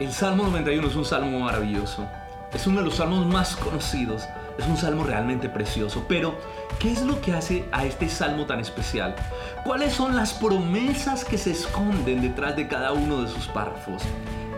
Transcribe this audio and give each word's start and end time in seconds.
El 0.00 0.12
Salmo 0.12 0.44
91 0.44 0.88
es 0.88 0.96
un 0.96 1.04
salmo 1.04 1.40
maravilloso. 1.40 2.08
Es 2.54 2.66
uno 2.66 2.78
de 2.80 2.86
los 2.86 2.96
salmos 2.96 3.26
más 3.26 3.54
conocidos. 3.54 4.24
Es 4.58 4.66
un 4.66 4.78
salmo 4.78 5.04
realmente 5.04 5.50
precioso. 5.50 6.06
Pero, 6.08 6.38
¿qué 6.78 6.90
es 6.90 7.02
lo 7.02 7.20
que 7.20 7.34
hace 7.34 7.66
a 7.70 7.84
este 7.84 8.08
salmo 8.08 8.46
tan 8.46 8.60
especial? 8.60 9.14
¿Cuáles 9.62 9.92
son 9.92 10.16
las 10.16 10.32
promesas 10.32 11.22
que 11.22 11.36
se 11.36 11.50
esconden 11.50 12.22
detrás 12.22 12.56
de 12.56 12.66
cada 12.66 12.94
uno 12.94 13.20
de 13.20 13.28
sus 13.28 13.46
párrafos? 13.48 14.02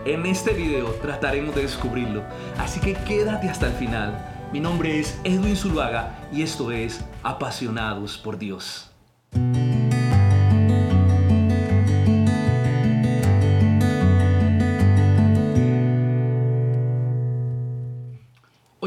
En 0.05 0.25
este 0.25 0.53
video 0.53 0.91
trataremos 1.01 1.53
de 1.55 1.63
descubrirlo. 1.63 2.23
Así 2.57 2.79
que 2.79 2.93
quédate 2.93 3.49
hasta 3.49 3.67
el 3.67 3.73
final. 3.73 4.17
Mi 4.53 4.61
nombre 4.61 4.97
es 4.97 5.19
Edwin 5.25 5.57
Zuluaga 5.57 6.19
y 6.31 6.43
esto 6.43 6.71
es 6.71 7.03
Apasionados 7.21 8.17
por 8.17 8.37
Dios. 8.37 8.89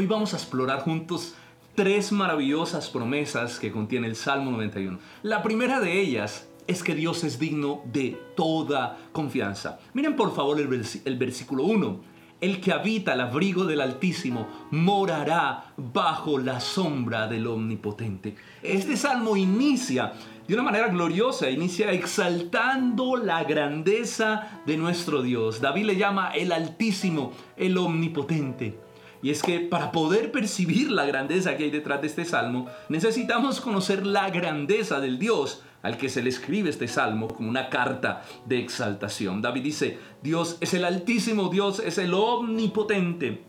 Vamos 0.07 0.33
a 0.33 0.37
explorar 0.37 0.79
juntos 0.83 1.35
tres 1.75 2.13
maravillosas 2.13 2.89
promesas 2.89 3.59
que 3.59 3.73
contiene 3.73 4.07
el 4.07 4.15
Salmo 4.15 4.51
91. 4.51 4.99
La 5.23 5.43
primera 5.43 5.81
de 5.81 5.99
ellas 5.99 6.47
es 6.65 6.81
que 6.81 6.95
Dios 6.95 7.25
es 7.25 7.39
digno 7.39 7.81
de 7.91 8.17
toda 8.37 8.97
confianza. 9.11 9.79
Miren 9.93 10.15
por 10.15 10.33
favor 10.33 10.61
el, 10.61 10.85
el 11.03 11.17
versículo 11.17 11.63
1. 11.63 12.17
El 12.39 12.61
que 12.61 12.71
habita 12.71 13.15
el 13.15 13.21
abrigo 13.21 13.65
del 13.65 13.81
Altísimo 13.81 14.47
morará 14.71 15.73
bajo 15.75 16.37
la 16.37 16.61
sombra 16.61 17.27
del 17.27 17.45
Omnipotente. 17.47 18.35
Este 18.63 18.95
salmo 18.95 19.35
inicia 19.35 20.13
de 20.47 20.53
una 20.53 20.63
manera 20.63 20.87
gloriosa, 20.87 21.49
inicia 21.49 21.91
exaltando 21.91 23.17
la 23.17 23.43
grandeza 23.43 24.61
de 24.65 24.77
nuestro 24.77 25.21
Dios. 25.21 25.59
David 25.59 25.85
le 25.85 25.97
llama 25.97 26.31
el 26.31 26.53
Altísimo, 26.53 27.33
el 27.57 27.77
Omnipotente. 27.77 28.86
Y 29.27 29.31
es 29.31 29.43
que 29.43 29.59
para 29.59 29.91
poder 29.91 30.31
percibir 30.31 30.89
la 30.89 31.05
grandeza 31.05 31.57
que 31.57 31.65
hay 31.65 31.69
detrás 31.69 31.99
de 31.99 32.07
este 32.07 32.23
salmo, 32.23 32.67
necesitamos 32.87 33.59
conocer 33.59 34.05
la 34.05 34.29
grandeza 34.29 35.01
del 35.01 35.19
Dios 35.19 35.63
al 35.81 35.97
que 35.97 36.07
se 36.07 36.23
le 36.23 36.29
escribe 36.29 36.69
este 36.69 36.87
salmo 36.87 37.27
como 37.27 37.49
una 37.49 37.67
carta 37.67 38.23
de 38.45 38.57
exaltación. 38.57 39.41
David 39.41 39.63
dice, 39.63 39.99
Dios 40.23 40.55
es 40.61 40.73
el 40.73 40.85
altísimo, 40.85 41.49
Dios 41.49 41.79
es 41.79 41.97
el 41.97 42.13
omnipotente. 42.13 43.43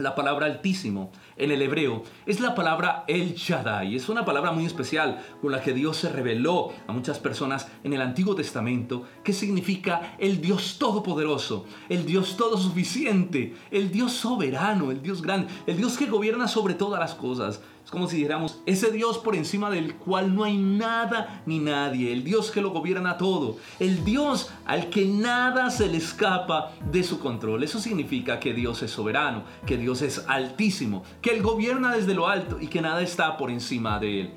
La 0.00 0.14
palabra 0.14 0.46
altísimo 0.46 1.12
en 1.36 1.50
el 1.50 1.60
hebreo 1.60 2.04
es 2.24 2.40
la 2.40 2.54
palabra 2.54 3.04
El 3.06 3.34
Shaddai. 3.34 3.94
Es 3.94 4.08
una 4.08 4.24
palabra 4.24 4.50
muy 4.50 4.64
especial 4.64 5.22
con 5.42 5.52
la 5.52 5.60
que 5.60 5.74
Dios 5.74 5.98
se 5.98 6.08
reveló 6.08 6.72
a 6.86 6.92
muchas 6.92 7.18
personas 7.18 7.68
en 7.84 7.92
el 7.92 8.00
Antiguo 8.00 8.34
Testamento, 8.34 9.04
que 9.22 9.34
significa 9.34 10.16
el 10.18 10.40
Dios 10.40 10.78
todopoderoso, 10.78 11.66
el 11.90 12.06
Dios 12.06 12.38
todo 12.38 12.56
suficiente, 12.56 13.54
el 13.70 13.90
Dios 13.90 14.12
soberano, 14.12 14.90
el 14.90 15.02
Dios 15.02 15.20
grande, 15.20 15.52
el 15.66 15.76
Dios 15.76 15.98
que 15.98 16.06
gobierna 16.06 16.48
sobre 16.48 16.72
todas 16.72 16.98
las 16.98 17.14
cosas 17.14 17.60
como 17.90 18.08
si 18.08 18.16
dijéramos, 18.16 18.60
ese 18.66 18.92
Dios 18.92 19.18
por 19.18 19.34
encima 19.34 19.68
del 19.68 19.96
cual 19.96 20.34
no 20.34 20.44
hay 20.44 20.56
nada 20.56 21.42
ni 21.44 21.58
nadie, 21.58 22.12
el 22.12 22.22
Dios 22.22 22.50
que 22.50 22.60
lo 22.60 22.70
gobierna 22.70 23.18
todo, 23.18 23.58
el 23.80 24.04
Dios 24.04 24.50
al 24.64 24.90
que 24.90 25.04
nada 25.06 25.70
se 25.70 25.88
le 25.88 25.98
escapa 25.98 26.72
de 26.90 27.02
su 27.02 27.18
control. 27.18 27.64
Eso 27.64 27.80
significa 27.80 28.38
que 28.38 28.54
Dios 28.54 28.82
es 28.82 28.92
soberano, 28.92 29.42
que 29.66 29.76
Dios 29.76 30.02
es 30.02 30.24
altísimo, 30.28 31.02
que 31.20 31.30
Él 31.30 31.42
gobierna 31.42 31.94
desde 31.94 32.14
lo 32.14 32.28
alto 32.28 32.58
y 32.60 32.68
que 32.68 32.80
nada 32.80 33.02
está 33.02 33.36
por 33.36 33.50
encima 33.50 33.98
de 33.98 34.20
Él. 34.20 34.30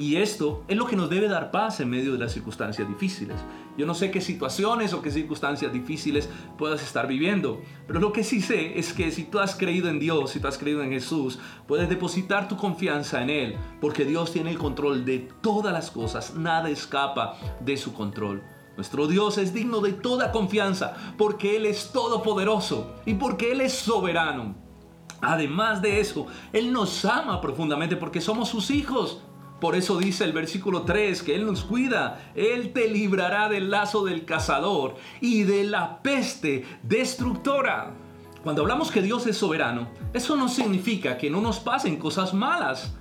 Y 0.00 0.16
esto 0.16 0.64
es 0.66 0.78
lo 0.78 0.86
que 0.86 0.96
nos 0.96 1.10
debe 1.10 1.28
dar 1.28 1.50
paz 1.50 1.78
en 1.80 1.90
medio 1.90 2.14
de 2.14 2.18
las 2.18 2.32
circunstancias 2.32 2.88
difíciles. 2.88 3.36
Yo 3.76 3.84
no 3.84 3.92
sé 3.92 4.10
qué 4.10 4.22
situaciones 4.22 4.94
o 4.94 5.02
qué 5.02 5.10
circunstancias 5.10 5.74
difíciles 5.74 6.26
puedas 6.56 6.82
estar 6.82 7.06
viviendo, 7.06 7.60
pero 7.86 8.00
lo 8.00 8.10
que 8.10 8.24
sí 8.24 8.40
sé 8.40 8.78
es 8.78 8.94
que 8.94 9.10
si 9.10 9.24
tú 9.24 9.40
has 9.40 9.54
creído 9.54 9.90
en 9.90 9.98
Dios, 9.98 10.30
si 10.30 10.40
tú 10.40 10.48
has 10.48 10.56
creído 10.56 10.82
en 10.82 10.88
Jesús, 10.88 11.38
puedes 11.68 11.90
depositar 11.90 12.48
tu 12.48 12.56
confianza 12.56 13.20
en 13.22 13.28
Él, 13.28 13.56
porque 13.78 14.06
Dios 14.06 14.32
tiene 14.32 14.52
el 14.52 14.58
control 14.58 15.04
de 15.04 15.28
todas 15.42 15.70
las 15.70 15.90
cosas, 15.90 16.34
nada 16.34 16.70
escapa 16.70 17.36
de 17.60 17.76
su 17.76 17.92
control. 17.92 18.42
Nuestro 18.76 19.06
Dios 19.06 19.36
es 19.36 19.52
digno 19.52 19.80
de 19.80 19.92
toda 19.92 20.32
confianza, 20.32 20.94
porque 21.18 21.56
Él 21.56 21.66
es 21.66 21.92
todopoderoso 21.92 22.94
y 23.04 23.12
porque 23.12 23.52
Él 23.52 23.60
es 23.60 23.74
soberano. 23.74 24.54
Además 25.20 25.82
de 25.82 26.00
eso, 26.00 26.26
Él 26.54 26.72
nos 26.72 27.04
ama 27.04 27.42
profundamente 27.42 27.96
porque 27.96 28.22
somos 28.22 28.48
sus 28.48 28.70
hijos. 28.70 29.20
Por 29.60 29.76
eso 29.76 29.98
dice 29.98 30.24
el 30.24 30.32
versículo 30.32 30.82
3 30.82 31.22
que 31.22 31.34
Él 31.34 31.44
nos 31.44 31.64
cuida, 31.64 32.32
Él 32.34 32.72
te 32.72 32.88
librará 32.88 33.48
del 33.50 33.70
lazo 33.70 34.04
del 34.04 34.24
cazador 34.24 34.96
y 35.20 35.42
de 35.42 35.64
la 35.64 36.00
peste 36.02 36.64
destructora. 36.82 37.92
Cuando 38.42 38.62
hablamos 38.62 38.90
que 38.90 39.02
Dios 39.02 39.26
es 39.26 39.36
soberano, 39.36 39.88
eso 40.14 40.34
no 40.34 40.48
significa 40.48 41.18
que 41.18 41.28
no 41.28 41.42
nos 41.42 41.60
pasen 41.60 41.98
cosas 41.98 42.32
malas. 42.32 42.94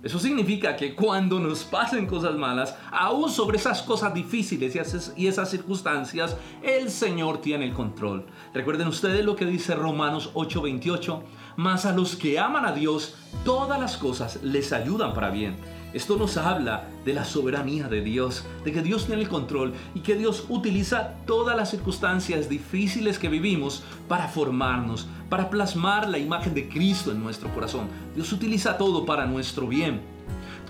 Eso 0.00 0.20
significa 0.20 0.76
que 0.76 0.94
cuando 0.94 1.40
nos 1.40 1.64
pasen 1.64 2.06
cosas 2.06 2.36
malas, 2.36 2.76
aún 2.92 3.28
sobre 3.28 3.56
esas 3.56 3.82
cosas 3.82 4.14
difíciles 4.14 4.76
y 5.16 5.26
esas, 5.26 5.50
circunstancias, 5.50 6.36
el 6.62 6.90
Señor 6.90 7.38
tiene 7.40 7.64
el 7.64 7.72
control. 7.72 8.24
Recuerden 8.54 8.86
ustedes 8.86 9.24
lo 9.24 9.34
que 9.34 9.46
dice 9.46 9.74
Romanos 9.74 10.30
8:28, 10.34 11.24
mas 11.56 11.84
a 11.84 11.92
los 11.92 12.14
que 12.14 12.38
aman 12.38 12.64
a 12.64 12.70
Dios, 12.70 13.16
todas 13.44 13.80
las 13.80 13.96
cosas 13.96 14.38
les 14.44 14.72
ayudan 14.72 15.12
para 15.12 15.30
bien 15.30 15.56
esto 15.94 16.16
nos 16.16 16.36
habla 16.36 16.88
de 17.04 17.14
la 17.14 17.24
soberanía 17.24 17.88
de 17.88 18.02
Dios, 18.02 18.44
de 18.64 18.72
que 18.72 18.82
Dios 18.82 19.06
tiene 19.06 19.22
el 19.22 19.28
control 19.28 19.72
y 19.94 20.00
que 20.00 20.16
Dios 20.16 20.44
utiliza 20.48 21.14
todas 21.26 21.56
las 21.56 21.70
circunstancias 21.70 22.48
difíciles 22.48 23.18
que 23.18 23.28
vivimos 23.28 23.82
para 24.06 24.28
formarnos, 24.28 25.08
para 25.30 25.48
plasmar 25.48 26.08
la 26.08 26.18
imagen 26.18 26.52
de 26.52 26.68
Cristo 26.68 27.10
en 27.10 27.22
nuestro 27.22 27.48
corazón. 27.54 27.88
Dios 28.14 28.32
utiliza 28.32 28.76
todo 28.76 29.06
para 29.06 29.26
nuestro 29.26 29.66
bien. 29.66 30.00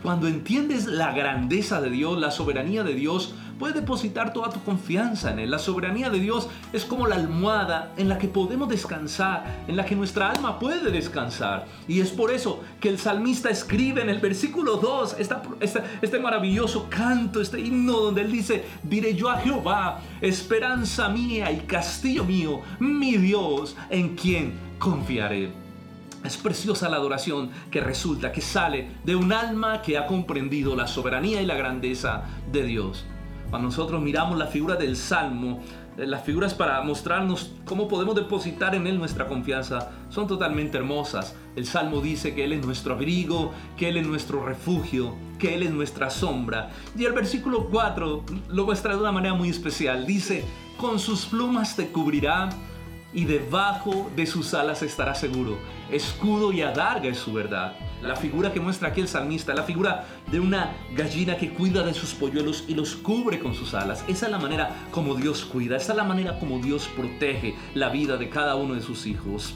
Cuando 0.03 0.29
entiendes 0.29 0.87
la 0.87 1.13
grandeza 1.13 1.81
de 1.81 1.91
Dios, 1.91 2.21
la 2.21 2.31
soberanía 2.31 2.85
de 2.85 2.95
Dios, 2.95 3.35
puedes 3.59 3.75
depositar 3.75 4.33
toda 4.33 4.51
tu 4.51 4.63
confianza 4.63 5.33
en 5.33 5.41
Él. 5.41 5.51
La 5.51 5.59
soberanía 5.59 6.11
de 6.11 6.21
Dios 6.21 6.49
es 6.73 6.85
como 6.85 7.07
la 7.07 7.17
almohada 7.17 7.93
en 7.97 8.09
la 8.09 8.19
que 8.19 8.29
podemos 8.29 8.69
descansar, 8.69 9.65
en 9.67 9.77
la 9.77 9.85
que 9.85 9.97
nuestra 9.97 10.31
alma 10.31 10.59
puede 10.59 10.91
descansar. 10.91 11.67
Y 11.87 12.01
es 12.01 12.11
por 12.11 12.31
eso 12.31 12.63
que 12.81 12.89
el 12.89 12.99
salmista 12.99 13.51
escribe 13.51 14.03
en 14.03 14.11
el 14.11 14.21
versículo 14.21 14.77
2 14.77 15.17
este 15.19 16.19
maravilloso 16.19 16.87
canto, 16.89 17.41
este 17.41 17.61
himno 17.61 17.99
donde 17.99 18.23
él 18.23 18.33
dice, 18.33 18.65
diré 18.83 19.15
yo 19.15 19.29
a 19.29 19.39
Jehová, 19.39 20.01
esperanza 20.21 21.09
mía 21.09 21.51
y 21.51 21.59
castillo 21.61 22.25
mío, 22.25 22.61
mi 22.79 23.17
Dios, 23.17 23.77
en 23.91 24.15
quien 24.15 24.59
confiaré. 24.79 25.53
Es 26.25 26.37
preciosa 26.37 26.89
la 26.89 26.97
adoración 26.97 27.51
que 27.71 27.81
resulta, 27.81 28.33
que 28.33 28.41
sale 28.41 28.91
de 29.05 29.15
un 29.15 29.33
alma 29.33 29.83
que 29.83 29.97
ha 29.97 30.07
comprendido 30.07 30.75
la 30.75 30.89
soberanía 30.89 31.41
y 31.41 31.47
la 31.47 31.55
grandeza 31.55 32.25
de 32.51 32.65
Dios. 32.65 33.05
Cuando 33.51 33.69
nosotros 33.69 34.03
miramos 34.03 34.39
la 34.39 34.47
figura 34.47 34.77
del 34.77 34.95
Salmo, 34.95 35.61
eh, 35.97 36.07
las 36.07 36.23
figuras 36.23 36.53
para 36.53 36.83
mostrarnos 36.83 37.53
cómo 37.65 37.89
podemos 37.89 38.15
depositar 38.15 38.75
en 38.75 38.87
Él 38.87 38.99
nuestra 38.99 39.27
confianza 39.27 39.91
son 40.11 40.27
totalmente 40.27 40.77
hermosas. 40.77 41.35
El 41.57 41.65
Salmo 41.65 42.03
dice 42.03 42.35
que 42.35 42.45
Él 42.45 42.53
es 42.53 42.65
nuestro 42.65 42.95
abrigo, 42.95 43.53
que 43.77 43.89
Él 43.89 43.97
es 43.97 44.07
nuestro 44.07 44.45
refugio, 44.45 45.15
que 45.39 45.55
Él 45.55 45.63
es 45.63 45.71
nuestra 45.71 46.11
sombra. 46.11 46.71
Y 46.97 47.07
el 47.07 47.15
versículo 47.15 47.69
4 47.71 48.25
lo 48.51 48.65
muestra 48.67 48.95
de 48.95 49.01
una 49.01 49.13
manera 49.13 49.35
muy 49.35 49.49
especial. 49.49 50.07
Dice, 50.07 50.45
con 50.77 50.99
sus 50.99 51.25
plumas 51.25 51.75
te 51.75 51.89
cubrirá 51.89 52.51
y 53.15 53.25
debajo 53.25 54.11
de 54.15 54.27
sus 54.27 54.53
alas 54.53 54.83
estará 54.83 55.15
seguro. 55.15 55.57
Escudo 55.91 56.53
y 56.53 56.61
adarga 56.61 57.09
es 57.09 57.19
su 57.19 57.33
verdad. 57.33 57.75
La 58.03 58.15
figura 58.15 58.53
que 58.53 58.61
muestra 58.61 58.89
aquí 58.89 59.01
el 59.01 59.09
salmista, 59.09 59.55
la 59.55 59.65
figura 59.65 60.07
de 60.31 60.39
una 60.39 60.73
gallina 60.95 61.37
que 61.37 61.51
cuida 61.51 61.83
de 61.83 61.95
sus 61.95 62.15
polluelos 62.15 62.65
y 62.69 62.75
los 62.75 62.95
cubre 62.95 63.41
con 63.41 63.55
sus 63.55 63.75
alas. 63.75 64.05
Esa 64.07 64.27
es 64.27 64.33
la 64.33 64.39
manera 64.39 64.87
como 64.91 65.15
Dios 65.17 65.45
cuida, 65.45 65.77
esa 65.77 65.93
es 65.93 65.97
la 65.97 66.05
manera 66.05 66.39
como 66.39 66.61
Dios 66.61 66.89
protege 66.97 67.57
la 67.75 67.89
vida 67.89 68.17
de 68.17 68.29
cada 68.29 68.55
uno 68.55 68.75
de 68.75 68.83
sus 68.83 69.07
hijos. 69.07 69.55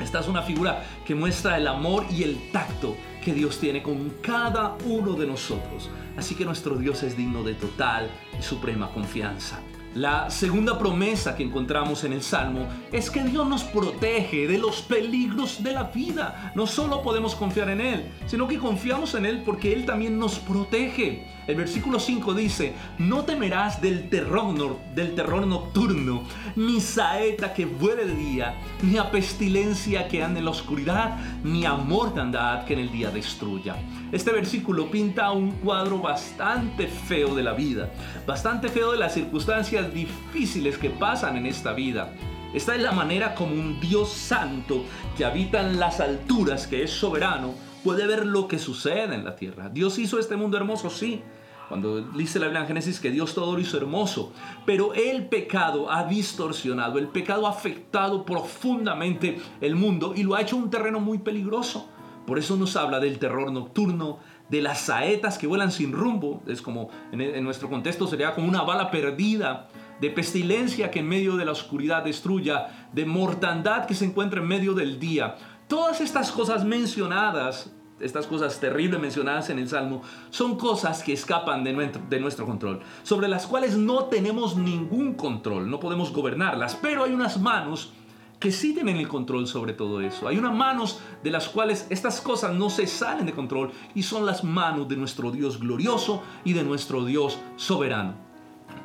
Esta 0.00 0.20
es 0.20 0.28
una 0.28 0.42
figura 0.42 0.84
que 1.04 1.14
muestra 1.14 1.56
el 1.56 1.66
amor 1.66 2.06
y 2.10 2.22
el 2.22 2.50
tacto 2.52 2.96
que 3.22 3.34
Dios 3.34 3.58
tiene 3.58 3.82
con 3.82 4.10
cada 4.22 4.76
uno 4.86 5.14
de 5.14 5.26
nosotros. 5.26 5.90
Así 6.16 6.34
que 6.34 6.44
nuestro 6.44 6.76
Dios 6.76 7.02
es 7.02 7.16
digno 7.16 7.42
de 7.42 7.54
total 7.54 8.08
y 8.38 8.42
suprema 8.42 8.90
confianza. 8.90 9.60
La 9.94 10.28
segunda 10.28 10.78
promesa 10.78 11.34
que 11.34 11.42
encontramos 11.42 12.04
en 12.04 12.12
el 12.12 12.22
Salmo 12.22 12.68
es 12.92 13.10
que 13.10 13.24
Dios 13.24 13.48
nos 13.48 13.64
protege 13.64 14.46
de 14.46 14.58
los 14.58 14.82
peligros 14.82 15.62
de 15.62 15.72
la 15.72 15.84
vida. 15.84 16.52
No 16.54 16.66
solo 16.66 17.02
podemos 17.02 17.34
confiar 17.34 17.70
en 17.70 17.80
Él, 17.80 18.12
sino 18.26 18.46
que 18.46 18.58
confiamos 18.58 19.14
en 19.14 19.24
Él 19.24 19.42
porque 19.44 19.72
Él 19.72 19.86
también 19.86 20.18
nos 20.18 20.38
protege. 20.38 21.26
El 21.46 21.56
versículo 21.56 21.98
5 21.98 22.34
dice, 22.34 22.74
no 22.98 23.24
temerás 23.24 23.80
del 23.80 24.10
terror, 24.10 24.76
del 24.94 25.14
terror 25.14 25.46
nocturno, 25.46 26.22
ni 26.56 26.78
saeta 26.78 27.54
que 27.54 27.64
vuele 27.64 28.04
de 28.04 28.14
día, 28.14 28.54
ni 28.82 28.98
a 28.98 29.10
pestilencia 29.10 30.06
que 30.08 30.22
ande 30.22 30.40
en 30.40 30.44
la 30.44 30.50
oscuridad, 30.50 31.16
ni 31.42 31.64
a 31.64 31.72
mortandad 31.72 32.66
que 32.66 32.74
en 32.74 32.80
el 32.80 32.92
día 32.92 33.10
destruya. 33.10 33.76
Este 34.12 34.30
versículo 34.30 34.90
pinta 34.90 35.30
un 35.30 35.52
cuadro 35.52 35.98
bastante 35.98 36.86
feo 36.86 37.34
de 37.34 37.42
la 37.42 37.54
vida, 37.54 37.88
bastante 38.26 38.68
feo 38.68 38.92
de 38.92 38.98
las 38.98 39.14
circunstancias 39.14 39.87
difíciles 39.92 40.78
que 40.78 40.90
pasan 40.90 41.36
en 41.36 41.46
esta 41.46 41.72
vida. 41.72 42.12
Esta 42.54 42.74
es 42.74 42.82
la 42.82 42.92
manera 42.92 43.34
como 43.34 43.52
un 43.52 43.78
Dios 43.78 44.10
santo 44.10 44.84
que 45.16 45.24
habita 45.24 45.60
en 45.60 45.78
las 45.78 46.00
alturas, 46.00 46.66
que 46.66 46.82
es 46.82 46.90
soberano, 46.90 47.54
puede 47.84 48.06
ver 48.06 48.26
lo 48.26 48.48
que 48.48 48.58
sucede 48.58 49.14
en 49.14 49.24
la 49.24 49.36
tierra. 49.36 49.68
Dios 49.68 49.98
hizo 49.98 50.18
este 50.18 50.36
mundo 50.36 50.56
hermoso, 50.56 50.88
sí. 50.90 51.22
Cuando 51.68 52.00
dice 52.00 52.38
la 52.38 52.46
Biblia 52.46 52.62
en 52.62 52.68
Génesis 52.68 52.98
que 52.98 53.10
Dios 53.10 53.34
todo 53.34 53.52
lo 53.52 53.60
hizo 53.60 53.76
hermoso, 53.76 54.32
pero 54.64 54.94
el 54.94 55.26
pecado 55.26 55.92
ha 55.92 56.04
distorsionado, 56.04 56.98
el 56.98 57.08
pecado 57.08 57.46
ha 57.46 57.50
afectado 57.50 58.24
profundamente 58.24 59.38
el 59.60 59.76
mundo 59.76 60.14
y 60.16 60.22
lo 60.22 60.34
ha 60.34 60.40
hecho 60.40 60.56
un 60.56 60.70
terreno 60.70 60.98
muy 60.98 61.18
peligroso. 61.18 61.90
Por 62.26 62.38
eso 62.38 62.56
nos 62.56 62.76
habla 62.76 63.00
del 63.00 63.18
terror 63.18 63.52
nocturno, 63.52 64.18
de 64.48 64.62
las 64.62 64.80
saetas 64.80 65.38
que 65.38 65.46
vuelan 65.46 65.70
sin 65.70 65.92
rumbo, 65.92 66.42
es 66.46 66.62
como 66.62 66.88
en, 67.12 67.44
nuestro 67.44 67.68
contexto 67.68 68.06
sería 68.06 68.34
como 68.34 68.48
una 68.48 68.62
bala 68.62 68.90
perdida, 68.90 69.68
de 70.00 70.10
pestilencia 70.10 70.90
que 70.90 71.00
en 71.00 71.08
medio 71.08 71.36
de 71.36 71.44
la 71.44 71.52
oscuridad 71.52 72.04
destruya, 72.04 72.88
de 72.92 73.04
mortandad 73.04 73.86
que 73.86 73.94
se 73.94 74.04
encuentra 74.04 74.40
en 74.40 74.46
medio 74.46 74.74
del 74.74 75.00
día. 75.00 75.36
Todas 75.66 76.00
estas 76.00 76.30
cosas 76.30 76.64
mencionadas, 76.64 77.72
estas 78.00 78.26
cosas 78.26 78.60
terribles 78.60 79.00
mencionadas 79.00 79.50
en 79.50 79.58
el 79.58 79.68
Salmo, 79.68 80.02
son 80.30 80.56
cosas 80.56 81.02
que 81.02 81.12
escapan 81.12 81.64
de 81.64 81.72
nuestro, 82.20 82.46
control, 82.46 82.80
sobre 83.02 83.28
las 83.28 83.46
cuales 83.46 83.76
no 83.76 84.04
tenemos 84.04 84.56
ningún 84.56 85.14
control, 85.14 85.68
no 85.68 85.80
podemos 85.80 86.12
gobernarlas, 86.12 86.78
pero 86.80 87.04
hay 87.04 87.12
unas 87.12 87.40
manos 87.40 87.92
que 88.38 88.52
sí 88.52 88.72
tienen 88.72 88.96
el 88.96 89.08
control 89.08 89.46
sobre 89.46 89.72
todo 89.72 90.00
eso. 90.00 90.28
Hay 90.28 90.38
unas 90.38 90.54
manos 90.54 91.00
de 91.22 91.30
las 91.30 91.48
cuales 91.48 91.86
estas 91.90 92.20
cosas 92.20 92.54
no 92.54 92.70
se 92.70 92.86
salen 92.86 93.26
de 93.26 93.32
control 93.32 93.72
y 93.94 94.02
son 94.02 94.26
las 94.26 94.44
manos 94.44 94.88
de 94.88 94.96
nuestro 94.96 95.30
Dios 95.30 95.58
glorioso 95.58 96.22
y 96.44 96.52
de 96.52 96.62
nuestro 96.62 97.04
Dios 97.04 97.38
soberano. 97.56 98.14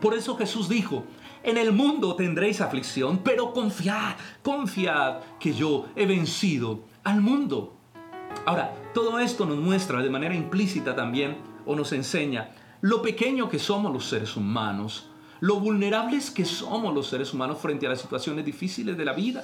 Por 0.02 0.16
eso 0.16 0.36
Jesús 0.36 0.70
dijo, 0.70 1.06
en 1.44 1.58
el 1.58 1.72
mundo 1.72 2.16
tendréis 2.16 2.62
aflicción, 2.62 3.20
pero 3.24 3.54
confiad, 3.54 4.16
confiad 4.42 5.20
que 5.40 5.54
yo 5.54 5.86
he 5.96 6.06
vencido 6.06 6.86
al 7.04 7.22
mundo. 7.22 7.78
Ahora, 8.46 8.74
todo 8.94 9.20
esto 9.20 9.46
nos 9.46 9.58
muestra 9.58 10.02
de 10.02 10.10
manera 10.10 10.36
implícita 10.36 10.96
también, 10.96 11.38
o 11.66 11.76
nos 11.76 11.94
enseña, 11.94 12.52
lo 12.82 13.02
pequeño 13.02 13.50
que 13.50 13.60
somos 13.60 13.94
los 13.94 14.06
seres 14.06 14.36
humanos, 14.36 15.10
lo 15.44 15.60
vulnerables 15.60 16.32
que 16.32 16.46
somos 16.46 16.96
los 16.96 17.08
seres 17.08 17.34
humanos 17.34 17.58
frente 17.58 17.86
a 17.86 17.90
las 17.90 18.00
situaciones 18.00 18.46
difíciles 18.46 18.98
de 18.98 19.04
la 19.04 19.12
vida. 19.12 19.44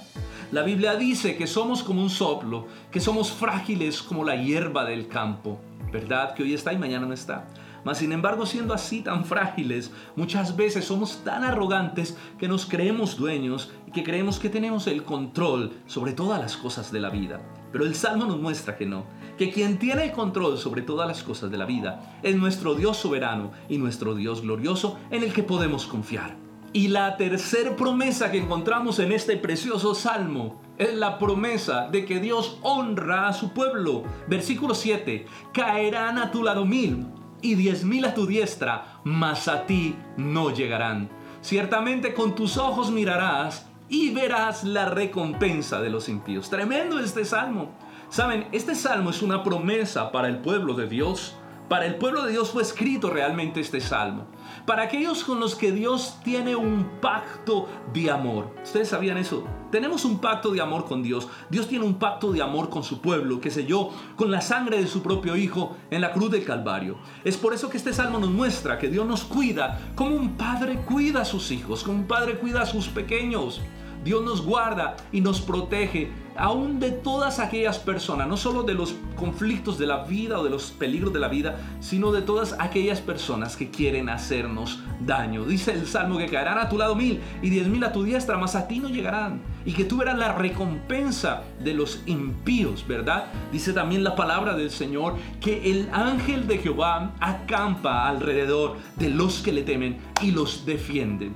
La 0.54 0.64
Biblia 0.64 0.96
dice 0.96 1.36
que 1.36 1.46
somos 1.46 1.84
como 1.84 2.02
un 2.02 2.10
soplo, 2.10 2.68
que 2.90 3.02
somos 3.02 3.34
frágiles 3.34 4.02
como 4.02 4.24
la 4.24 4.38
hierba 4.38 4.86
del 4.86 5.10
campo, 5.10 5.60
¿verdad? 5.92 6.36
Que 6.36 6.44
hoy 6.44 6.54
está 6.54 6.72
y 6.72 6.78
mañana 6.78 7.06
no 7.06 7.14
está. 7.14 7.48
Mas 7.84 7.98
sin 7.98 8.14
embargo, 8.14 8.46
siendo 8.46 8.74
así 8.74 9.02
tan 9.02 9.26
frágiles, 9.26 9.92
muchas 10.16 10.56
veces 10.56 10.86
somos 10.86 11.22
tan 11.26 11.44
arrogantes 11.44 12.16
que 12.38 12.48
nos 12.48 12.66
creemos 12.66 13.18
dueños 13.18 13.70
y 13.86 13.92
que 13.92 14.06
creemos 14.06 14.40
que 14.40 14.48
tenemos 14.48 14.88
el 14.88 15.04
control 15.04 15.74
sobre 15.86 16.14
todas 16.14 16.40
las 16.40 16.56
cosas 16.56 16.94
de 16.94 17.02
la 17.02 17.10
vida. 17.10 17.42
Pero 17.72 17.86
el 17.86 17.96
Salmo 17.96 18.26
nos 18.26 18.40
muestra 18.40 18.78
que 18.78 18.86
no, 18.86 19.06
que 19.38 19.52
quien 19.52 19.78
tiene 19.78 20.06
el 20.06 20.12
control 20.12 20.58
sobre 20.58 20.82
todas 20.82 21.08
las 21.08 21.24
cosas 21.24 21.52
de 21.52 21.58
la 21.58 21.66
vida 21.66 22.20
es 22.24 22.36
nuestro 22.36 22.76
Dios 22.76 22.98
soberano 22.98 23.52
y 23.70 23.78
nuestro 23.78 24.16
Dios 24.16 24.42
glorioso 24.42 24.98
en 25.12 25.24
el 25.24 25.34
que 25.34 25.44
podemos 25.44 25.86
confiar. 25.86 26.36
Y 26.72 26.90
la 26.90 27.18
tercera 27.18 27.76
promesa 27.76 28.32
que 28.32 28.38
encontramos 28.38 29.00
en 29.00 29.12
este 29.12 29.38
precioso 29.38 29.96
salmo 29.96 30.62
es 30.78 30.94
la 30.94 31.18
promesa 31.18 31.88
de 31.90 32.06
que 32.06 32.20
Dios 32.20 32.60
honra 32.62 33.28
a 33.28 33.34
su 33.34 33.54
pueblo. 33.54 34.04
Versículo 34.28 34.76
7, 34.76 35.26
caerán 35.52 36.18
a 36.20 36.32
tu 36.32 36.44
lado 36.44 36.66
mil 36.66 37.08
y 37.42 37.56
diez 37.56 37.84
mil 37.84 38.06
a 38.06 38.14
tu 38.14 38.28
diestra, 38.28 39.00
mas 39.04 39.48
a 39.48 39.66
ti 39.66 39.96
no 40.18 40.52
llegarán. 40.52 41.10
Ciertamente 41.42 42.14
con 42.14 42.36
tus 42.36 42.58
ojos 42.58 42.92
mirarás 42.92 43.69
y 43.90 44.12
verás 44.12 44.64
la 44.64 44.86
recompensa 44.86 45.82
de 45.82 45.90
los 45.90 46.08
impíos. 46.08 46.50
Tremendo 46.50 47.00
este 47.00 47.26
salmo. 47.26 47.72
Saben, 48.10 48.48
este 48.52 48.76
salmo 48.76 49.10
es 49.10 49.22
una 49.22 49.44
promesa 49.44 50.12
para 50.12 50.28
el 50.28 50.38
pueblo 50.38 50.74
de 50.76 50.88
Dios. 50.88 51.36
Para 51.70 51.86
el 51.86 51.98
pueblo 51.98 52.24
de 52.24 52.32
Dios 52.32 52.50
fue 52.50 52.64
escrito 52.64 53.12
realmente 53.12 53.60
este 53.60 53.80
salmo. 53.80 54.26
Para 54.66 54.82
aquellos 54.82 55.24
con 55.24 55.40
los 55.40 55.54
que 55.54 55.72
Dios 55.72 56.18
tiene 56.24 56.56
un 56.56 57.00
pacto 57.00 57.70
de 57.94 58.10
amor. 58.10 58.56
¿Ustedes 58.64 58.90
sabían 58.90 59.20
eso? 59.20 59.46
Tenemos 59.70 60.04
un 60.04 60.18
pacto 60.18 60.50
de 60.50 60.62
amor 60.62 60.86
con 60.86 61.04
Dios. 61.04 61.28
Dios 61.52 61.68
tiene 61.68 61.86
un 61.86 62.00
pacto 62.00 62.32
de 62.32 62.42
amor 62.42 62.72
con 62.72 62.84
su 62.84 63.02
pueblo, 63.02 63.40
que 63.40 63.52
yo, 63.68 63.92
con 64.16 64.32
la 64.32 64.42
sangre 64.42 64.82
de 64.82 64.88
su 64.88 65.04
propio 65.04 65.36
Hijo 65.36 65.78
en 65.92 66.02
la 66.02 66.12
cruz 66.12 66.32
del 66.32 66.44
Calvario. 66.44 66.98
Es 67.24 67.38
por 67.38 67.54
eso 67.54 67.70
que 67.70 67.78
este 67.78 67.94
salmo 67.94 68.18
nos 68.18 68.32
muestra 68.32 68.80
que 68.80 68.90
Dios 68.90 69.06
nos 69.06 69.24
cuida 69.24 69.80
como 69.94 70.16
un 70.16 70.38
padre 70.38 70.78
cuida 70.78 71.22
a 71.22 71.26
sus 71.26 71.52
hijos, 71.52 71.84
como 71.84 72.00
un 72.00 72.08
padre 72.08 72.40
cuida 72.40 72.64
a 72.64 72.66
sus 72.66 72.88
pequeños. 72.88 73.62
Dios 74.10 74.24
nos 74.24 74.44
guarda 74.44 74.98
y 75.12 75.22
nos 75.22 75.40
protege 75.40 76.10
aún 76.36 76.80
de 76.80 76.90
todas 76.90 77.38
aquellas 77.38 77.78
personas, 77.78 78.28
no 78.28 78.38
solo 78.38 78.64
de 78.64 78.74
los 78.74 78.96
conflictos 79.16 79.78
de 79.78 79.86
la 79.86 80.04
vida 80.06 80.40
o 80.40 80.44
de 80.44 80.50
los 80.50 80.72
peligros 80.72 81.14
de 81.14 81.20
la 81.20 81.28
vida, 81.28 81.60
sino 81.80 82.12
de 82.12 82.24
todas 82.24 82.56
aquellas 82.58 83.02
personas 83.02 83.56
que 83.56 83.70
quieren 83.70 84.10
hacernos 84.10 84.80
daño. 85.00 85.46
Dice 85.46 85.74
el 85.74 85.86
Salmo 85.86 86.18
que 86.18 86.26
caerán 86.26 86.58
a 86.58 86.70
tu 86.70 86.80
lado 86.80 86.96
mil 86.96 87.22
y 87.44 87.52
diez 87.52 87.68
mil 87.68 87.84
a 87.84 87.92
tu 87.92 88.02
diestra, 88.02 88.36
mas 88.36 88.56
a 88.56 88.68
ti 88.68 88.80
no 88.80 88.90
llegarán. 88.90 89.44
Y 89.64 89.74
que 89.74 89.86
tú 89.86 89.98
verás 89.98 90.18
la 90.18 90.34
recompensa 90.34 91.44
de 91.64 91.76
los 91.76 92.02
impíos, 92.08 92.88
¿verdad? 92.88 93.26
Dice 93.52 93.74
también 93.74 94.04
la 94.04 94.16
palabra 94.16 94.56
del 94.56 94.72
Señor 94.72 95.18
que 95.40 95.70
el 95.70 95.88
ángel 95.94 96.48
de 96.48 96.58
Jehová 96.58 97.14
acampa 97.20 98.08
alrededor 98.08 98.78
de 98.96 99.10
los 99.12 99.44
que 99.44 99.52
le 99.52 99.62
temen 99.62 100.00
y 100.24 100.32
los 100.32 100.66
defiende. 100.66 101.32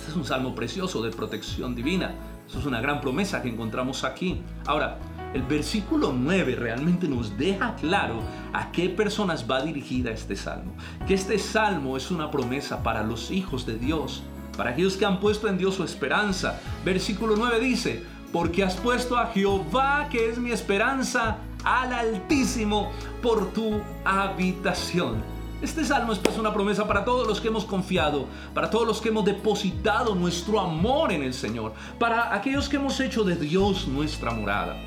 Este 0.00 0.12
es 0.12 0.16
un 0.16 0.24
salmo 0.24 0.54
precioso 0.54 1.02
de 1.02 1.10
protección 1.10 1.74
divina. 1.74 2.14
Eso 2.48 2.58
es 2.58 2.64
una 2.64 2.80
gran 2.80 3.02
promesa 3.02 3.42
que 3.42 3.50
encontramos 3.50 4.02
aquí. 4.02 4.40
Ahora, 4.64 4.96
el 5.34 5.42
versículo 5.42 6.14
9 6.14 6.56
realmente 6.56 7.06
nos 7.06 7.36
deja 7.36 7.76
claro 7.76 8.22
a 8.54 8.72
qué 8.72 8.88
personas 8.88 9.44
va 9.48 9.60
dirigida 9.60 10.10
este 10.10 10.36
salmo. 10.36 10.72
Que 11.06 11.12
este 11.12 11.38
salmo 11.38 11.98
es 11.98 12.10
una 12.10 12.30
promesa 12.30 12.82
para 12.82 13.02
los 13.02 13.30
hijos 13.30 13.66
de 13.66 13.76
Dios, 13.76 14.22
para 14.56 14.70
aquellos 14.70 14.96
que 14.96 15.04
han 15.04 15.20
puesto 15.20 15.48
en 15.48 15.58
Dios 15.58 15.74
su 15.74 15.84
esperanza. 15.84 16.58
Versículo 16.82 17.36
9 17.36 17.60
dice, 17.60 18.02
porque 18.32 18.64
has 18.64 18.76
puesto 18.76 19.18
a 19.18 19.26
Jehová, 19.26 20.08
que 20.10 20.30
es 20.30 20.38
mi 20.38 20.50
esperanza, 20.50 21.36
al 21.62 21.92
Altísimo 21.92 22.90
por 23.20 23.52
tu 23.52 23.82
habitación. 24.06 25.39
Este 25.62 25.84
salmo 25.84 26.14
es 26.14 26.18
pues 26.18 26.38
una 26.38 26.54
promesa 26.54 26.88
para 26.88 27.04
todos 27.04 27.26
los 27.26 27.38
que 27.38 27.48
hemos 27.48 27.66
confiado, 27.66 28.26
para 28.54 28.70
todos 28.70 28.86
los 28.86 28.98
que 28.98 29.10
hemos 29.10 29.26
depositado 29.26 30.14
nuestro 30.14 30.58
amor 30.58 31.12
en 31.12 31.22
el 31.22 31.34
Señor, 31.34 31.74
para 31.98 32.34
aquellos 32.34 32.66
que 32.66 32.76
hemos 32.76 32.98
hecho 32.98 33.24
de 33.24 33.36
Dios 33.36 33.86
nuestra 33.86 34.30
morada. 34.30 34.80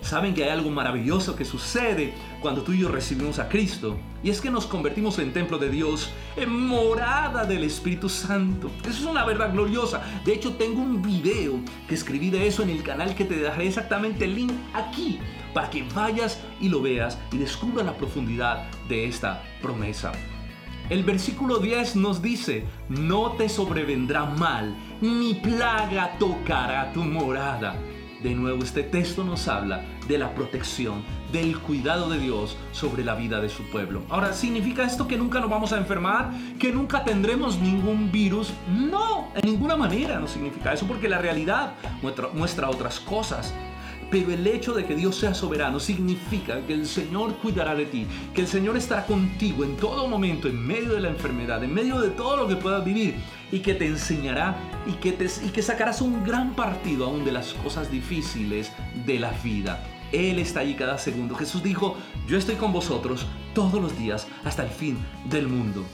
Saben 0.00 0.34
que 0.34 0.42
hay 0.42 0.50
algo 0.50 0.68
maravilloso 0.68 1.36
que 1.36 1.44
sucede 1.44 2.12
cuando 2.42 2.62
tú 2.62 2.72
y 2.72 2.80
yo 2.80 2.88
recibimos 2.88 3.38
a 3.38 3.48
Cristo, 3.48 3.96
y 4.24 4.30
es 4.30 4.40
que 4.40 4.50
nos 4.50 4.66
convertimos 4.66 5.20
en 5.20 5.32
templo 5.32 5.58
de 5.58 5.70
Dios, 5.70 6.10
en 6.36 6.66
morada 6.66 7.44
del 7.44 7.62
Espíritu 7.62 8.08
Santo. 8.08 8.68
Eso 8.82 8.90
es 8.90 9.04
una 9.04 9.24
verdad 9.24 9.52
gloriosa. 9.52 10.02
De 10.24 10.34
hecho, 10.34 10.54
tengo 10.54 10.82
un 10.82 11.02
video 11.02 11.60
que 11.88 11.94
escribí 11.94 12.30
de 12.30 12.48
eso 12.48 12.64
en 12.64 12.70
el 12.70 12.82
canal 12.82 13.14
que 13.14 13.24
te 13.24 13.36
dejaré 13.36 13.68
exactamente 13.68 14.24
el 14.24 14.34
link 14.34 14.52
aquí 14.74 15.20
para 15.56 15.70
que 15.70 15.84
vayas 15.94 16.38
y 16.60 16.68
lo 16.68 16.82
veas 16.82 17.18
y 17.32 17.38
descubras 17.38 17.86
la 17.86 17.96
profundidad 17.96 18.66
de 18.90 19.06
esta 19.06 19.42
promesa. 19.62 20.12
El 20.90 21.02
versículo 21.02 21.60
10 21.60 21.96
nos 21.96 22.20
dice, 22.20 22.66
no 22.90 23.32
te 23.32 23.48
sobrevendrá 23.48 24.26
mal, 24.26 24.76
ni 25.00 25.32
plaga 25.32 26.18
tocará 26.18 26.92
tu 26.92 27.02
morada. 27.04 27.74
De 28.22 28.34
nuevo, 28.34 28.62
este 28.62 28.82
texto 28.82 29.24
nos 29.24 29.48
habla 29.48 29.82
de 30.06 30.18
la 30.18 30.34
protección, 30.34 31.02
del 31.32 31.58
cuidado 31.58 32.10
de 32.10 32.18
Dios 32.18 32.58
sobre 32.72 33.02
la 33.02 33.14
vida 33.14 33.40
de 33.40 33.48
su 33.48 33.62
pueblo. 33.70 34.02
Ahora, 34.10 34.34
¿significa 34.34 34.84
esto 34.84 35.08
que 35.08 35.16
nunca 35.16 35.40
nos 35.40 35.48
vamos 35.48 35.72
a 35.72 35.78
enfermar? 35.78 36.32
¿Que 36.58 36.70
nunca 36.70 37.02
tendremos 37.02 37.58
ningún 37.58 38.12
virus? 38.12 38.52
No, 38.68 39.28
en 39.34 39.50
ninguna 39.50 39.74
manera 39.74 40.20
no 40.20 40.28
significa 40.28 40.74
eso, 40.74 40.86
porque 40.86 41.08
la 41.08 41.16
realidad 41.16 41.72
muestra, 42.02 42.28
muestra 42.34 42.68
otras 42.68 43.00
cosas. 43.00 43.54
Pero 44.10 44.32
el 44.32 44.46
hecho 44.46 44.72
de 44.72 44.84
que 44.84 44.94
Dios 44.94 45.16
sea 45.16 45.34
soberano 45.34 45.80
significa 45.80 46.60
que 46.66 46.74
el 46.74 46.86
Señor 46.86 47.34
cuidará 47.36 47.74
de 47.74 47.86
ti, 47.86 48.06
que 48.34 48.42
el 48.42 48.46
Señor 48.46 48.76
estará 48.76 49.04
contigo 49.04 49.64
en 49.64 49.76
todo 49.76 50.06
momento, 50.06 50.48
en 50.48 50.64
medio 50.64 50.94
de 50.94 51.00
la 51.00 51.08
enfermedad, 51.08 51.62
en 51.64 51.74
medio 51.74 52.00
de 52.00 52.10
todo 52.10 52.36
lo 52.36 52.48
que 52.48 52.56
puedas 52.56 52.84
vivir, 52.84 53.16
y 53.50 53.60
que 53.60 53.74
te 53.74 53.86
enseñará 53.86 54.56
y 54.86 54.92
que, 54.92 55.12
te, 55.12 55.26
y 55.44 55.50
que 55.50 55.62
sacarás 55.62 56.00
un 56.00 56.24
gran 56.24 56.54
partido 56.54 57.06
aún 57.06 57.24
de 57.24 57.32
las 57.32 57.52
cosas 57.54 57.90
difíciles 57.90 58.72
de 59.04 59.18
la 59.18 59.32
vida. 59.42 59.82
Él 60.12 60.38
está 60.38 60.60
allí 60.60 60.74
cada 60.74 60.98
segundo. 60.98 61.34
Jesús 61.34 61.62
dijo, 61.62 61.96
yo 62.28 62.38
estoy 62.38 62.54
con 62.56 62.72
vosotros 62.72 63.26
todos 63.54 63.80
los 63.80 63.98
días 63.98 64.28
hasta 64.44 64.62
el 64.62 64.70
fin 64.70 64.98
del 65.28 65.48
mundo. 65.48 65.84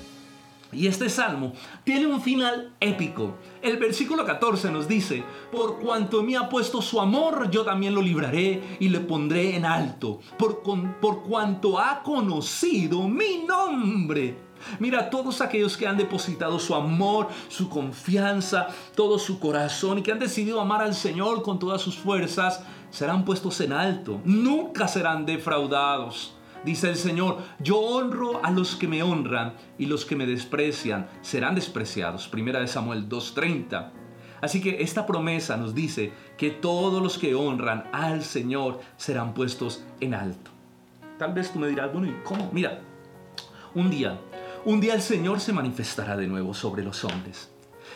Y 0.73 0.87
este 0.87 1.11
salmo 1.11 1.53
tiene 1.85 2.07
un 2.07 2.23
final 2.23 2.73
épico. 2.81 3.37
El 3.61 3.77
versículo 3.77 4.25
14 4.25 4.71
nos 4.71 4.89
dice, 4.89 5.23
por 5.53 5.79
cuanto 5.79 6.23
me 6.23 6.37
ha 6.37 6.49
puesto 6.49 6.81
su 6.81 7.01
amor, 7.01 7.51
yo 7.51 7.63
también 7.63 7.95
lo 7.95 8.01
libraré 8.01 8.79
y 8.81 8.89
le 8.89 9.01
pondré 9.01 9.55
en 9.55 9.67
alto, 9.67 10.21
por, 10.39 10.63
por 10.63 11.23
cuanto 11.25 11.79
ha 11.79 12.03
conocido 12.03 13.07
mi 13.07 13.45
nombre. 13.47 14.37
Mira, 14.79 15.11
todos 15.11 15.41
aquellos 15.41 15.77
que 15.77 15.87
han 15.87 15.97
depositado 15.97 16.59
su 16.59 16.75
amor, 16.75 17.29
su 17.49 17.69
confianza, 17.69 18.69
todo 18.95 19.19
su 19.19 19.39
corazón 19.39 19.99
y 19.99 20.03
que 20.03 20.13
han 20.13 20.19
decidido 20.19 20.61
amar 20.61 20.83
al 20.83 20.95
Señor 20.95 21.43
con 21.43 21.59
todas 21.59 21.83
sus 21.83 21.97
fuerzas, 21.97 22.63
serán 22.91 23.25
puestos 23.25 23.61
en 23.61 23.73
alto. 23.73 24.21
Nunca 24.25 24.89
serán 24.89 25.27
defraudados. 25.27 26.35
Dice 26.65 26.91
el 26.91 26.97
Señor, 26.97 27.39
yo 27.59 27.79
honro 27.79 28.45
a 28.45 28.51
los 28.51 28.77
que 28.77 28.87
me 28.87 29.03
honran 29.03 29.55
y 29.79 29.87
los 29.87 30.05
que 30.05 30.15
me 30.15 30.27
desprecian 30.27 31.09
serán 31.21 31.57
despreciados. 31.57 32.29
Primera 32.29 32.61
de 32.61 32.69
Samuel 32.69 33.09
2.30. 33.09 33.91
Así 34.41 34.61
que 34.61 34.83
esta 34.83 35.07
promesa 35.07 35.57
nos 35.57 35.75
dice 35.75 36.13
que 36.37 36.51
todos 36.51 37.03
los 37.03 37.19
que 37.19 37.35
honran 37.35 37.85
al 37.93 38.23
Señor 38.23 38.81
serán 38.97 39.35
puestos 39.35 39.85
en 40.01 40.15
alto. 40.15 40.51
Tal 41.19 41.33
vez 41.33 41.53
tú 41.53 41.59
me 41.59 41.69
dirás, 41.69 41.93
bueno, 41.93 42.09
¿y 42.09 42.17
cómo? 42.25 42.51
Mira, 42.53 42.81
un 43.75 43.91
día, 43.91 44.19
un 44.65 44.81
día 44.81 44.95
el 44.95 45.03
Señor 45.03 45.41
se 45.41 45.53
manifestará 45.53 46.17
de 46.17 46.27
nuevo 46.27 46.55
sobre 46.55 46.85
los 46.85 47.05
hombres. 47.05 47.51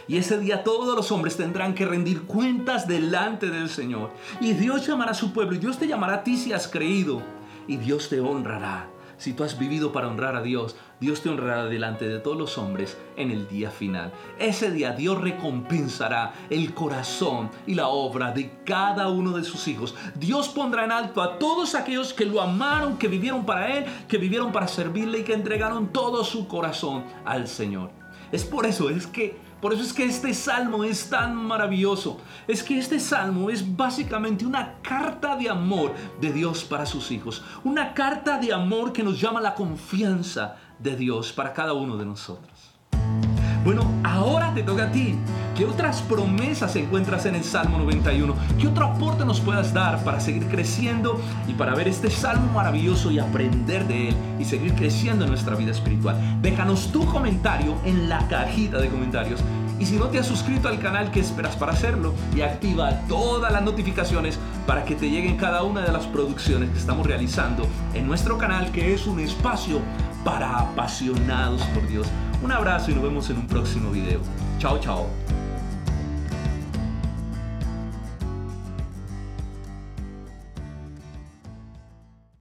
Y 0.08 0.18
ese 0.18 0.38
día 0.38 0.62
todos 0.62 0.94
los 0.94 1.10
hombres 1.10 1.36
tendrán 1.36 1.74
que 1.74 1.84
rendir 1.84 2.22
cuentas 2.22 2.86
delante 2.86 3.50
del 3.50 3.68
Señor. 3.68 4.12
Y 4.40 4.52
Dios 4.52 4.86
llamará 4.86 5.12
a 5.12 5.14
su 5.14 5.32
pueblo 5.32 5.56
y 5.56 5.58
Dios 5.58 5.78
te 5.78 5.88
llamará 5.88 6.14
a 6.14 6.24
ti 6.24 6.36
si 6.36 6.52
has 6.52 6.68
creído. 6.68 7.22
Y 7.68 7.76
Dios 7.76 8.08
te 8.08 8.20
honrará. 8.20 8.88
Si 9.18 9.32
tú 9.32 9.44
has 9.44 9.58
vivido 9.58 9.92
para 9.92 10.08
honrar 10.08 10.36
a 10.36 10.42
Dios, 10.42 10.76
Dios 11.00 11.22
te 11.22 11.30
honrará 11.30 11.64
delante 11.64 12.06
de 12.06 12.18
todos 12.18 12.36
los 12.36 12.58
hombres 12.58 12.98
en 13.16 13.30
el 13.30 13.48
día 13.48 13.70
final. 13.70 14.12
Ese 14.38 14.70
día 14.70 14.92
Dios 14.92 15.18
recompensará 15.20 16.34
el 16.50 16.74
corazón 16.74 17.50
y 17.66 17.74
la 17.74 17.88
obra 17.88 18.32
de 18.32 18.50
cada 18.64 19.08
uno 19.08 19.32
de 19.32 19.44
sus 19.44 19.68
hijos. 19.68 19.94
Dios 20.16 20.48
pondrá 20.50 20.84
en 20.84 20.92
alto 20.92 21.22
a 21.22 21.38
todos 21.38 21.74
aquellos 21.74 22.12
que 22.12 22.26
lo 22.26 22.42
amaron, 22.42 22.98
que 22.98 23.08
vivieron 23.08 23.46
para 23.46 23.78
Él, 23.78 23.86
que 24.06 24.18
vivieron 24.18 24.52
para 24.52 24.68
servirle 24.68 25.20
y 25.20 25.24
que 25.24 25.32
entregaron 25.32 25.88
todo 25.88 26.22
su 26.22 26.46
corazón 26.46 27.04
al 27.24 27.48
Señor. 27.48 27.90
Es 28.32 28.44
por 28.44 28.66
eso, 28.66 28.90
es 28.90 29.06
que 29.06 29.45
por 29.60 29.72
eso 29.72 29.82
es 29.82 29.92
que 29.92 30.04
este 30.04 30.34
salmo 30.34 30.84
es 30.84 31.08
tan 31.08 31.34
maravilloso. 31.34 32.18
Es 32.46 32.62
que 32.62 32.78
este 32.78 33.00
salmo 33.00 33.48
es 33.48 33.76
básicamente 33.76 34.44
una 34.44 34.74
carta 34.82 35.36
de 35.36 35.48
amor 35.48 35.94
de 36.20 36.32
Dios 36.32 36.64
para 36.64 36.84
sus 36.84 37.10
hijos. 37.10 37.42
Una 37.64 37.94
carta 37.94 38.38
de 38.38 38.52
amor 38.52 38.92
que 38.92 39.02
nos 39.02 39.20
llama 39.20 39.40
la 39.40 39.54
confianza 39.54 40.56
de 40.78 40.94
Dios 40.94 41.32
para 41.32 41.52
cada 41.54 41.72
uno 41.72 41.96
de 41.96 42.04
nosotros. 42.04 42.55
Bueno, 43.66 43.82
ahora 44.04 44.54
te 44.54 44.62
toca 44.62 44.84
a 44.84 44.92
ti. 44.92 45.16
¿Qué 45.56 45.64
otras 45.64 46.00
promesas 46.00 46.76
encuentras 46.76 47.26
en 47.26 47.34
el 47.34 47.42
Salmo 47.42 47.78
91? 47.78 48.32
¿Qué 48.60 48.68
otro 48.68 48.86
aporte 48.86 49.24
nos 49.24 49.40
puedas 49.40 49.74
dar 49.74 50.04
para 50.04 50.20
seguir 50.20 50.46
creciendo 50.46 51.20
y 51.48 51.52
para 51.54 51.74
ver 51.74 51.88
este 51.88 52.08
salmo 52.08 52.52
maravilloso 52.52 53.10
y 53.10 53.18
aprender 53.18 53.88
de 53.88 54.10
él 54.10 54.16
y 54.38 54.44
seguir 54.44 54.72
creciendo 54.74 55.24
en 55.24 55.30
nuestra 55.30 55.56
vida 55.56 55.72
espiritual? 55.72 56.16
Déjanos 56.40 56.92
tu 56.92 57.06
comentario 57.06 57.74
en 57.84 58.08
la 58.08 58.28
cajita 58.28 58.78
de 58.78 58.88
comentarios. 58.88 59.40
Y 59.80 59.86
si 59.86 59.96
no 59.96 60.06
te 60.10 60.20
has 60.20 60.28
suscrito 60.28 60.68
al 60.68 60.78
canal, 60.78 61.10
¿qué 61.10 61.18
esperas 61.18 61.56
para 61.56 61.72
hacerlo? 61.72 62.14
Y 62.36 62.42
activa 62.42 63.00
todas 63.08 63.52
las 63.52 63.62
notificaciones 63.62 64.38
para 64.64 64.84
que 64.84 64.94
te 64.94 65.10
lleguen 65.10 65.36
cada 65.36 65.64
una 65.64 65.80
de 65.80 65.90
las 65.90 66.06
producciones 66.06 66.70
que 66.70 66.78
estamos 66.78 67.04
realizando 67.04 67.66
en 67.94 68.06
nuestro 68.06 68.38
canal, 68.38 68.70
que 68.70 68.94
es 68.94 69.08
un 69.08 69.18
espacio 69.18 69.80
para 70.24 70.58
apasionados 70.58 71.62
por 71.74 71.86
Dios. 71.88 72.06
Un 72.42 72.52
abrazo 72.52 72.90
y 72.90 72.94
nos 72.94 73.02
vemos 73.02 73.30
en 73.30 73.38
un 73.38 73.46
próximo 73.46 73.90
video. 73.90 74.20
Chao, 74.58 74.78
chao. 74.78 75.06